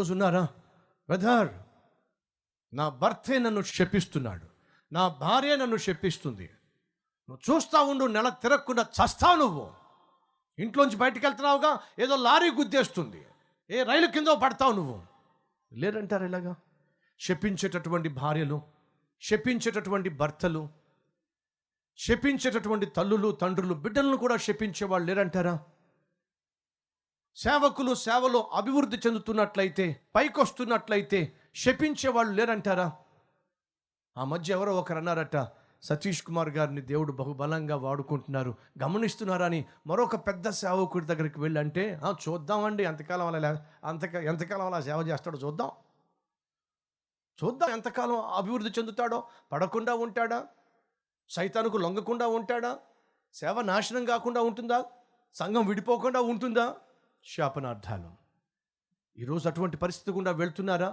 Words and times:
ఈరోజు 0.00 0.12
ఉన్నారా 0.12 0.42
బ్రదర్ 1.08 1.48
నా 2.72 2.88
భర్తే 2.88 3.38
నన్ను 3.38 3.62
శపిస్తున్నాడు. 3.62 4.46
నా 4.92 5.08
భార్య 5.08 5.56
నన్ను 5.56 5.76
శపిస్తుంది. 5.76 6.50
నువ్వు 7.28 7.54
చూస్తా 7.54 7.80
ఉండు 7.82 8.04
నెల 8.04 8.28
తిరగకుండా 8.28 8.82
చస్తావు 8.82 9.36
నువ్వు. 9.36 9.70
ఇంట్లోంచి 10.58 10.96
బయటికి 10.96 11.26
వెళ్తున్నావుగా 11.26 11.80
ఏదో 11.98 12.16
లారీ 12.16 12.50
గుద్దేస్తుంది. 12.50 13.26
ఏ 13.70 13.82
రైలు 13.82 14.06
కింద 14.06 14.28
పడతావు 14.28 14.72
నువ్వు. 14.72 15.02
లేరంటారు 15.72 16.24
ఇలాగా? 16.24 16.56
శపించేటటువంటి 17.20 18.08
భార్యలు 18.08 18.62
శపించేటటువంటి 19.22 20.08
భర్తలు 20.08 20.68
శపించేటటువంటి 21.98 22.86
తల్లులు 22.86 23.32
తండ్రులు 23.32 23.74
బిడ్డలను 23.74 24.16
కూడా 24.16 24.36
శపించేవాళ్ళు 24.36 25.06
లేరంటారా? 25.06 25.58
సేవకులు 27.36 27.94
సేవలో 27.94 28.40
అభివృద్ధి 28.54 28.96
చెందుతున్నట్లయితే 29.06 30.00
పైకొస్తున్నట్లయితే 30.14 31.32
శపించే 31.54 32.10
వాళ్ళు 32.10 32.32
లేరంటారా? 32.34 32.92
ఆ 34.16 34.24
మధ్య 34.24 34.52
ఎవరో 34.52 34.72
ఒకరు 34.76 34.98
అన్నారట 34.98 35.36
సతీష్ 35.82 36.22
కుమార్ 36.22 36.48
గారిని 36.48 36.80
దేవుడు 36.80 37.12
బహుబలంగా 37.12 37.76
వాడుకుంటున్నారు 37.76 38.54
గమనిస్తున్నారని 38.82 39.64
మరొక 39.86 40.16
పెద్ద 40.26 40.48
సేవకుడి 40.48 41.06
దగ్గరికి 41.06 41.40
వెళ్ళి 41.40 41.60
అంటే 41.60 41.84
చూద్దామండి 42.28 42.82
ఎంతకాలం 42.82 43.26
అలా 43.26 43.48
అంత 43.48 43.60
అంతక 43.84 44.14
ఎంతకాలం 44.14 44.66
అలా 44.66 44.80
సేవ 44.80 45.00
చేస్తాడో 45.08 45.38
చూద్దాం. 45.38 45.70
చూద్దాం 47.44 47.70
ఎంతకాలం 47.70 48.20
అభివృద్ధి 48.20 48.70
చెందుతాడో 48.78 49.24
పడకుండా 49.52 49.94
ఉంటాడా? 49.94 50.46
సైతానికి 51.30 51.78
లొంగకుండా 51.78 52.26
ఉంటాడా? 52.26 52.78
సేవ 53.34 53.60
నాశనం 53.62 54.04
కాకుండా 54.04 54.40
ఉంటుందా? 54.42 54.84
సంఘం 55.34 55.66
విడిపోకుండా 55.66 56.20
ఉంటుందా? 56.20 56.66
శాపనార్థాలు. 57.24 58.10
ఈరోజు 59.18 59.44
అటువంటి 59.48 59.76
పరిస్థితి 59.76 60.10
గుండా 60.16 60.32
వెళ్తున్నారా? 60.40 60.90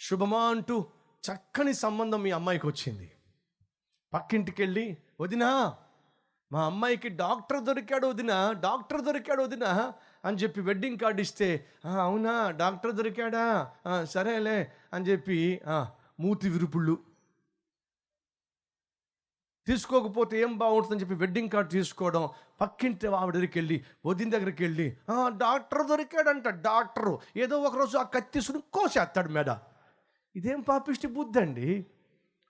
శుభమా 0.00 0.40
అంటూ 0.52 0.76
చక్కని 1.24 1.74
సంబంధం 1.74 2.20
మీ 2.22 2.30
అమ్మాయికి 2.38 2.66
వచ్చింది. 2.66 3.08
పక్కింటికి 4.12 4.60
వెళ్ళి 4.62 4.86
వదినా 5.20 5.50
మా 6.50 6.60
అమ్మాయికి 6.66 7.08
డాక్టర్ 7.22 7.62
దొరికాడు 7.64 8.06
వదినా 8.06 8.36
డాక్టర్ 8.64 9.02
దొరికాడు 9.02 9.42
వదినా 9.42 9.70
అని 10.24 10.36
చెప్పి 10.36 10.60
వెడ్డింగ్ 10.60 10.98
కార్డు 10.98 11.20
ఇస్తే 11.20 11.48
అవునా 12.02 12.34
డాక్టర్ 12.50 12.92
దొరికాడా? 12.92 13.44
సరేలే 14.04 14.58
అని 14.92 15.06
చెప్పి 15.06 15.38
మూతి 16.20 16.48
విరుపుళ్ళు 16.48 16.94
తీసుకోకపోతే 19.66 20.40
ఏం 20.40 20.58
బాగుంటుందని 20.58 21.00
చెప్పి 21.00 21.14
వెడ్డింగ్ 21.14 21.50
కార్డు 21.50 21.70
తీసుకోవడం 21.70 22.28
పక్కింటి 22.60 23.06
ఆవిడ 23.06 23.34
దగ్గరికి 23.34 23.58
వెళ్ళి 23.58 23.84
వదిన 24.04 24.30
దగ్గరికి 24.30 24.64
వెళ్ళి 24.64 24.96
డాక్టర్ 25.28 25.86
దొరికాడంట 25.86 26.48
డాక్టరు. 26.48 27.18
ఏదో 27.36 27.62
ఒకరోజు 27.62 27.98
ఆ 27.98 28.02
కత్తి 28.02 28.40
కోసేస్తాడు 28.72 29.28
మేడ. 29.28 29.50
ఇదేం 30.36 30.60
పాపిష్టి 30.60 31.06
బుద్ధి 31.06 31.40
అండి? 31.40 31.86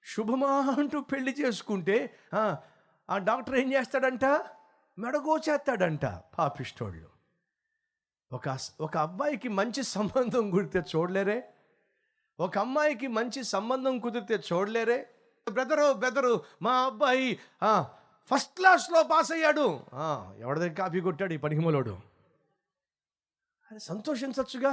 శుభమా 0.05 0.75
అంటూ 0.79 1.01
పెళ్ళి 1.01 1.37
చేసుకుంటే 1.41 2.15
ఆ, 2.35 2.57
ఆ 3.11 3.19
డాక్టర్ 3.19 3.57
ఏం 3.57 3.73
చేస్తాడంట? 3.73 4.25
మెడగోచేస్తాడంట 4.99 6.07
పాపిష్టోళ్ళు. 6.39 7.09
ఒక 8.33 8.59
ఒక 8.81 8.97
అబ్బాయికి 8.97 9.49
మంచి 9.49 9.83
సంబంధం 9.83 10.51
కుదిరితే 10.51 10.79
చూడలేరే? 10.97 11.49
ఒక 12.41 12.59
అమ్మాయికి 12.59 13.07
మంచి 13.07 13.45
సంబంధం 13.45 13.99
కుదిరితే 13.99 14.35
చూడలేరే? 14.35 15.07
బ్రదరు 15.53 15.93
బ్రదరు 15.93 16.33
మా 16.63 16.73
అబ్బాయి 16.87 17.27
ఫస్ట్ 18.31 18.57
క్లాస్లో 18.57 19.01
పాస్ 19.03 19.31
అయ్యాడు. 19.33 19.67
ఎవరి 20.39 20.59
దగ్గర 20.61 20.75
కాపీ 20.79 21.01
కొట్టాడు 21.01 21.33
ఈ 21.35 21.37
పనికిమలోడు? 21.37 21.93
సంతోషించచ్చుగా? 23.79 24.73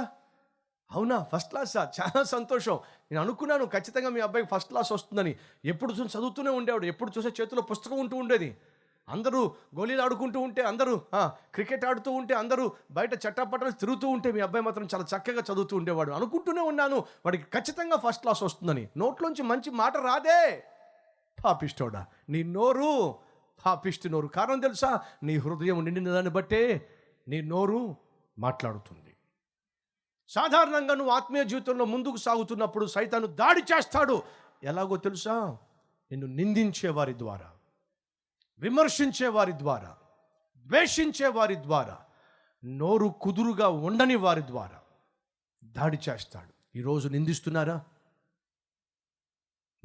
అవునా 0.90 1.18
ఫస్ట్ 1.32 1.50
క్లాసా 1.50 1.82
చాలా 1.98 2.22
సంతోషం. 2.34 2.76
నేను 3.10 3.20
అనుకున్నాను 3.22 3.64
ఖచ్చితంగా 3.74 4.08
మీ 4.08 4.20
అబ్బాయికి 4.26 4.50
ఫస్ట్ 4.54 4.68
క్లాస్ 4.68 4.90
వస్తుందని. 4.92 5.32
ఎప్పుడు 5.64 5.92
చూసి 5.92 6.18
చదువుతూనే 6.18 6.50
ఉండేవాడు. 6.50 6.86
ఎప్పుడు 6.86 7.12
చూసే 7.18 7.30
చేతిలో 7.40 7.62
పుస్తకం 7.62 7.98
ఉంటూ 7.98 8.16
ఉండేది. 8.16 8.50
అందరూ 9.08 9.54
గోళీలు 9.76 10.02
ఆడుకుంటూ 10.02 10.40
ఉంటే 10.40 10.62
అందరూ 10.62 11.00
ఆ, 11.14 11.28
క్రికెట్ 11.54 11.84
ఆడుతూ 11.84 12.10
ఉంటే 12.10 12.34
అందరూ 12.34 12.72
బయట 12.90 13.14
చట్టాపట్టాలు 13.14 13.70
తిరుగుతూ 13.72 14.08
ఉంటే 14.08 14.32
మీ 14.32 14.40
అబ్బాయి 14.40 14.64
మాత్రం 14.64 14.88
చాలా 14.94 15.04
చక్కగా 15.16 15.40
చదువుతూ 15.40 15.76
ఉండేవాడు. 15.76 16.10
అనుకుంటూనే 16.10 16.60
ఉన్నాను 16.60 16.96
వాడికి 16.96 17.44
ఖచ్చితంగా 17.44 17.96
ఫస్ట్ 17.96 18.20
క్లాస్ 18.20 18.42
వస్తుందని. 18.42 18.88
నోట్లోంచి 18.96 19.42
మంచి 19.42 19.70
మాట 19.70 19.96
రాదే. 19.96 20.64
పాపిష్టోడా 21.44 22.06
నీ 22.28 22.42
నోరు 22.42 23.14
పాపిష్టి 23.66 24.10
నోరు. 24.10 24.26
కారణం 24.26 24.60
తెలుసా? 24.60 25.00
నీ 25.22 25.36
హృదయం 25.36 25.84
నిండిన 25.84 26.10
దాన్ని 26.10 26.30
బట్టే 26.30 26.88
నీ 27.28 27.40
నోరు 27.40 27.96
మాట్లాడుతుంది. 28.38 29.00
సాధారణంగా 30.28 30.94
నువ్వు 30.94 31.12
ఆత్మీయ 31.12 31.44
జీవితంలో 31.44 31.84
ముందుకు 31.84 32.16
సాగుతున్నప్పుడు 32.16 32.86
సైతాను 32.86 33.26
దాడి 33.26 33.60
చేస్తాడు. 33.60 34.22
ఎలాగో 34.62 34.96
తెలుసా? 34.96 35.58
నిన్ను 36.10 36.26
నిందించే 36.26 36.88
వారి 36.88 37.18
ద్వారా. 37.18 37.50
విమర్శించే 38.58 39.28
వారి 39.28 39.52
ద్వారా 39.52 39.96
ద్వేషించే 40.56 41.28
వారి 41.28 41.54
ద్వారా 41.54 41.98
నోరు 42.64 43.14
కుదురుగా 43.20 43.68
ఉండని 43.68 44.14
వారి 44.14 44.42
ద్వారా 44.46 44.80
దాడి 45.64 45.98
చేస్తాడు. 46.08 46.78
ఈరోజు 46.78 47.08
నిందిస్తున్నారా? 47.08 47.84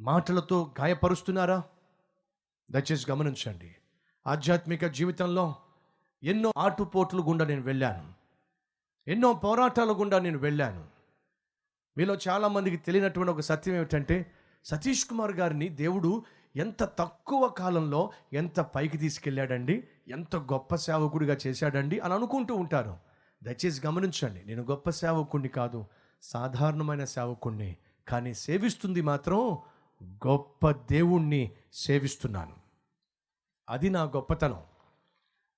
మాటలతో 0.00 0.74
గాయపరుస్తున్నారా? 0.80 1.64
దయచేసి 2.70 3.10
గమనించండి. 3.10 3.76
ఆధ్యాత్మిక 4.26 4.86
జీవితంలో 4.86 5.56
ఎన్నో 6.22 6.52
ఆటుపోట్లు 6.58 7.22
గుండా 7.22 7.46
నేను 7.46 7.62
వెళ్ళాను. 7.62 8.14
ఎన్నో 9.10 9.32
పోరాటాల 9.32 9.92
గుండా 9.92 10.18
నేను 10.18 10.38
వెళ్ళాను. 10.38 10.88
మీలో 11.98 12.18
చాలామందికి 12.28 12.76
తెలియనటువంటి 12.76 13.32
ఒక 13.32 13.40
సత్యం 13.40 13.74
ఏమిటంటే 13.74 14.32
సతీష్ 14.64 15.04
కుమార్ 15.04 15.32
గారిని 15.32 15.68
దేవుడు 15.68 16.24
ఎంత 16.56 16.84
తక్కువ 16.84 17.48
కాలంలో 17.48 18.10
ఎంత 18.32 18.60
పైకి 18.60 18.98
తీసుకెళ్ళాడండి? 18.98 19.88
ఎంత 20.08 20.36
గొప్ప 20.36 20.74
సేవకుడిగా 20.74 21.36
చేశాడండి? 21.46 22.00
అని 22.00 22.14
అనుకుంటూ 22.14 22.54
ఉంటారు. 22.54 22.96
దయచేసి 23.42 23.86
గమనించండి 23.86 24.42
నేను 24.46 24.62
గొప్ప 24.62 24.90
సేవకుణ్ణి 24.90 25.48
కాదు 25.48 25.84
సాధారణమైన 26.22 27.04
సేవకుణ్ణి 27.04 27.76
కానీ 28.08 28.34
సేవిస్తుంది 28.34 29.00
మాత్రం 29.00 29.58
గొప్ప 30.02 30.70
దేవుణ్ణి 30.70 31.50
సేవిస్తున్నాను. 31.72 32.56
అది 33.68 33.90
నా 33.90 34.02
గొప్పతనం. 34.02 34.62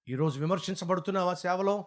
ఈరోజు 0.09 0.41
విమర్శించబడుతున్నావా 0.41 1.35
సేవలో? 1.35 1.85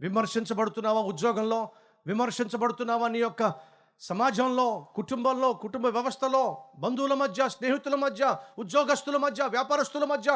విమర్శించబడుతున్నావా 0.00 1.00
ఉద్యోగంలో? 1.00 1.68
విమర్శించబడుతున్నావా 2.06 3.08
నీ 3.08 3.18
యొక్క 3.18 3.54
సమాజంలో 4.02 4.88
కుటుంబంలో 4.96 5.52
కుటుంబ 5.52 5.86
వ్యవస్థలో 5.86 6.58
బంధువుల 6.78 7.14
మధ్య 7.14 7.48
స్నేహితుల 7.48 7.94
మధ్య 7.94 8.36
ఉద్యోగస్తుల 8.58 9.16
మధ్య 9.16 9.42
వ్యాపారస్తుల 9.46 10.04
మధ్య 10.04 10.30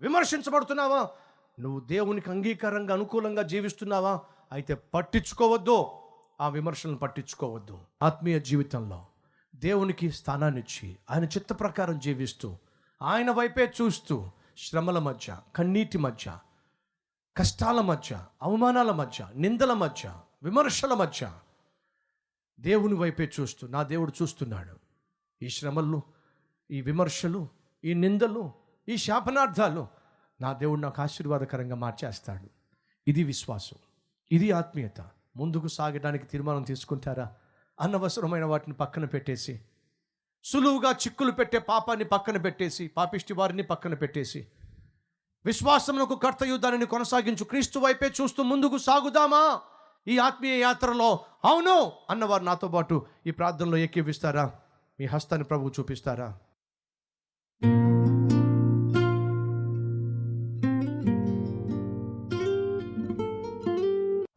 విమర్శించబడుతున్నావా? 0.00 1.08
నువ్వు 1.60 1.80
దేవునికి 1.80 2.30
అంగీకారంగా 2.30 2.94
అనుకూలంగా 2.94 3.42
జీవిస్తున్నావా? 3.42 4.20
అయితే 4.52 4.74
పట్టించుకోవద్దు. 4.74 5.76
ఆ 6.40 6.48
విమర్శలను 6.48 6.98
పట్టించుకోవద్దు. 6.98 7.78
ఆత్మీయ 8.02 8.38
జీవితంలో 8.38 9.06
దేవునికి 9.54 10.10
స్థానాన్నిచ్చి 10.10 10.96
ఆయన 11.10 11.24
చిత్త 11.24 11.60
ప్రకారం 11.60 11.98
జీవిస్తూ 11.98 12.56
ఆయన 13.02 13.30
వైపే 13.30 13.72
చూస్తూ 13.80 14.16
శ్రమల 14.58 14.98
మధ్య 14.98 15.36
కన్నీటి 15.56 15.98
మధ్య 15.98 16.38
కష్టాల 17.36 17.80
మధ్య 17.80 18.24
అవమానాల 18.42 18.90
మధ్య 18.90 19.28
నిందల 19.36 19.72
మధ్య 19.72 20.14
విమర్శల 20.42 20.94
మధ్య 20.94 21.22
దేవుని 22.60 22.94
వైపే 22.94 23.32
చూస్తూ 23.40 23.66
నా 23.66 23.82
దేవుడు 23.82 24.12
చూస్తున్నాడు. 24.22 24.76
ఈ 25.42 25.48
శ్రమలు 25.48 26.02
ఈ 26.70 26.80
విమర్శలు 26.80 27.48
ఈ 27.84 27.94
నిందలు 27.94 28.52
ఈ 28.88 28.96
శాపనార్థాలు 28.96 29.86
నా 30.40 30.52
దేవుడు 30.52 30.80
నాకు 30.80 31.02
ఆశీర్వాదకరంగా 31.02 31.74
మార్చేస్తాడు. 31.74 32.50
ఇది 33.08 33.24
విశ్వాసం 33.24 33.76
ఇది 34.32 34.52
ఆత్మీయత. 34.52 35.00
ముందుకు 35.36 35.68
సాగడానికి 35.68 36.26
తీర్మానం 36.26 36.62
తీసుకుంటారా? 36.62 37.34
అనవసరమైన 37.80 38.44
వాటిని 38.44 38.76
పక్కన 38.76 39.04
పెట్టేసి 39.04 39.60
సులువుగా 40.44 40.90
చిక్కులు 40.90 41.30
పెట్టే 41.30 41.58
పాపాన్ని 41.58 42.04
పక్కన 42.04 42.36
పెట్టేసి 42.36 42.88
పాపిష్టి 42.88 43.32
వారిని 43.32 43.62
పక్కన 43.62 43.94
పెట్టేసి 43.94 44.46
విశ్వాసమునకు 45.46 46.14
కర్తయు 46.14 46.56
దానిని 46.56 46.86
కొనసాగించు 46.86 47.44
క్రీస్తు 47.44 47.78
వైపే 47.78 48.12
చూస్తూ 48.20 48.42
ముందుకు 48.42 48.78
సాగుదామా? 48.78 49.60
ఈ 50.08 50.18
ఆత్మీయ 50.18 50.60
యాత్రలో 50.60 51.18
అవును 51.44 51.92
అన్నవారు 52.10 52.44
నాతో 52.44 52.68
పాటు 52.68 53.06
ఈ 53.26 53.30
ప్రార్థనలో 53.30 53.76
ఎక్కివిస్తారా 53.76 54.52
మీ 55.00 55.06
హస్తాన్ని 55.06 55.44
ప్రభు 55.48 55.72
చూపిస్తారా? 55.80 56.38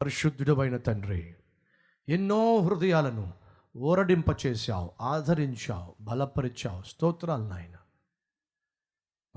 పరిశుద్ధుడమైన 0.02 0.76
తండ్రి 0.76 1.34
ఎన్నో 2.08 2.56
హృదయాలను 2.58 3.32
ఊరడింపచేశావు 3.76 4.90
ఆదరించావు 5.00 5.94
బలపరిచావు. 6.00 6.82
స్తోత్రాలు 6.82 7.44
నాయన. 7.44 7.76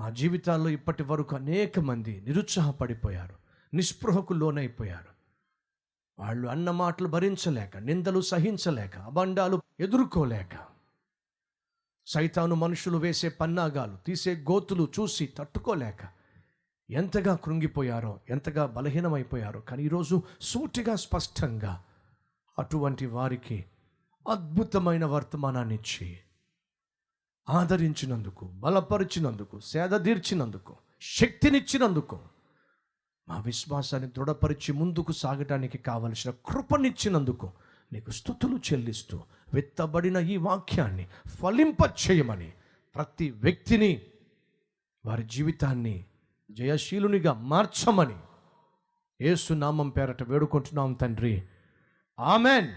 మా 0.00 0.10
జీవితాల్లో 0.10 0.68
ఇప్పటి 0.68 1.02
వరకు 1.02 1.36
అనేక 1.36 1.78
మంది 1.78 2.20
నిరుత్సాహపడిపోయారు 2.20 3.34
నిస్పృహకు 3.74 4.32
లోనైపోయారు. 4.32 5.19
వాళ్ళు 6.20 6.46
అన్న 6.48 6.70
మాటలు 6.70 7.08
భరించలేక 7.08 7.76
నిందలు 7.76 8.20
సహించలేక 8.20 8.96
అబండాలు 9.00 9.56
ఎదుర్కోలేక 9.80 10.54
సైతాను 12.06 12.54
మనుషులు 12.54 12.98
వేసే 12.98 13.28
పన్నాగాలు 13.40 13.96
తీసే 13.96 14.32
గోతులు 14.50 14.88
చూసి 14.98 15.26
తట్టుకోలేక 15.38 16.02
ఎంతగా 16.88 17.34
కృంగిపోయారో 17.36 18.12
ఎంతగా 18.30 18.64
బలహీనమైపోయారో 18.66 19.60
కానీ 19.60 19.82
ఈరోజు 19.82 20.16
సూటిగా 20.42 20.94
స్పష్టంగా 20.96 21.72
అటువంటి 22.58 23.06
వారికి 23.06 23.58
అద్భుతమైన 24.26 25.04
వర్తమానాన్ని 25.04 25.74
ఇచ్చి 25.74 26.08
ఆదరించినందుకు 27.48 28.44
బలపరిచినందుకు 28.58 29.56
సేద 29.66 29.94
తీర్చినందుకు 30.04 30.74
శక్తినిచ్చినందుకు 31.02 32.18
మా 33.30 33.40
విశ్వాసాన్ని 33.40 34.08
దృఢపరిచి 34.08 34.72
ముందుకు 34.72 35.12
సాగటానికి 35.12 35.78
కావలసిన 35.78 36.32
కృపనిచ్చినందుకు 36.46 37.50
నీకు 37.92 38.10
స్థుతులు 38.10 38.56
చెల్లిస్తూ 38.56 39.20
విత్తబడిన 39.54 40.16
ఈ 40.16 40.36
వాక్యాన్ని 40.36 41.06
ఫలింప 41.42 41.78
చేయమని 41.86 42.52
ప్రతి 42.94 43.30
వ్యక్తిని 43.30 44.00
వారి 45.06 45.22
జీవితాన్ని 45.22 46.04
జయశీలునిగా 46.50 47.32
మార్చమని 47.32 48.16
ఏసునామం 49.20 49.88
పేరట 49.88 50.22
వేడుకుంటున్నాం 50.22 50.92
తండ్రి. 50.92 51.42
ఆమెన్. 52.20 52.68